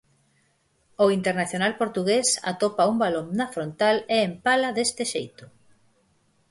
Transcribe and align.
O 1.03 1.05
internacional 1.17 1.73
portugués 1.81 2.27
atopa 2.51 2.89
un 2.91 2.97
balón 3.03 3.27
na 3.39 3.47
frontal 3.55 3.95
e 4.15 4.17
empala 4.29 4.69
deste 4.77 5.03
xeito. 5.13 5.45